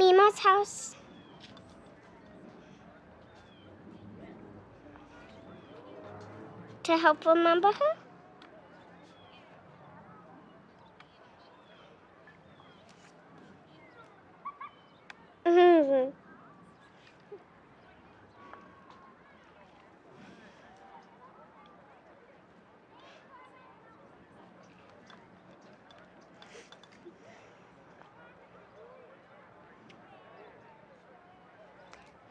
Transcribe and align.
Ema's 0.00 0.38
house? 0.38 0.96
To 6.84 6.96
help 6.96 7.26
remember 7.26 7.68
her? 7.72 7.96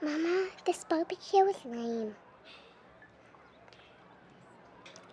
Mama, 0.02 0.48
this 0.66 0.86
barbecue 0.86 1.44
is 1.44 1.58
lame. 1.66 2.16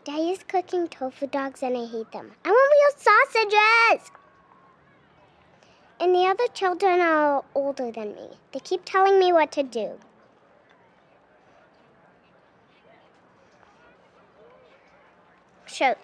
Daddy's 0.05 0.45
cooking 0.45 0.87
tofu 0.87 1.27
dogs 1.27 1.61
and 1.65 1.77
I 1.77 1.87
hate 1.87 2.13
them. 2.13 2.31
I 2.45 2.51
want 2.51 2.73
real 2.77 2.95
sausages! 2.97 4.13
And 5.99 6.15
the 6.15 6.27
other 6.27 6.47
children 6.55 7.01
are 7.01 7.43
older 7.57 7.91
than 7.91 8.15
me. 8.15 8.29
They 8.53 8.61
keep 8.61 8.83
telling 8.85 9.19
me 9.19 9.33
what 9.33 9.51
to 9.53 9.65
do. 9.65 9.99
Sure. 15.67 15.97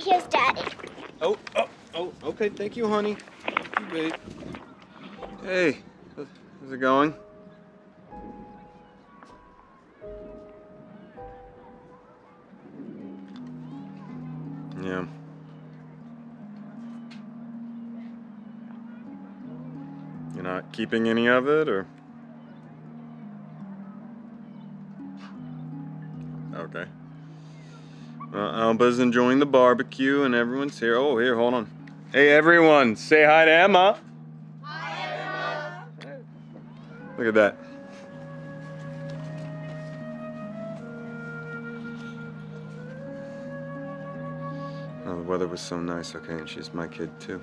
Here's 0.00 0.24
Daddy. 0.28 0.62
Oh, 1.20 1.36
oh, 1.54 1.68
oh, 1.94 2.12
okay, 2.24 2.48
thank 2.48 2.78
you, 2.78 2.88
honey. 2.88 3.18
Babe. 3.92 4.14
Hey, 5.44 5.82
how's 6.60 6.72
it 6.72 6.78
going? 6.78 7.14
Yeah. 14.82 15.06
You're 20.34 20.44
not 20.44 20.72
keeping 20.72 21.08
any 21.08 21.26
of 21.26 21.48
it, 21.48 21.68
or? 21.68 21.86
Okay. 26.54 26.84
Uh, 28.32 28.36
Alba's 28.36 28.98
enjoying 28.98 29.38
the 29.38 29.46
barbecue, 29.46 30.22
and 30.22 30.34
everyone's 30.34 30.78
here. 30.78 30.96
Oh, 30.96 31.18
here, 31.18 31.34
hold 31.34 31.54
on. 31.54 31.70
Hey, 32.12 32.30
everyone, 32.30 32.94
say 32.94 33.24
hi 33.24 33.46
to 33.46 33.50
Emma. 33.50 33.98
Hi, 34.62 35.06
Emma. 35.16 35.86
Look 37.18 37.26
at 37.26 37.34
that. 37.34 37.56
Oh, 45.04 45.16
the 45.16 45.22
weather 45.22 45.48
was 45.48 45.60
so 45.60 45.80
nice. 45.80 46.14
Okay, 46.14 46.34
and 46.34 46.48
she's 46.48 46.72
my 46.72 46.86
kid 46.86 47.10
too. 47.18 47.42